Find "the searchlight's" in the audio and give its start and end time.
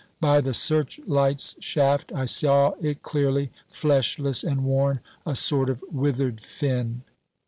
0.41-1.55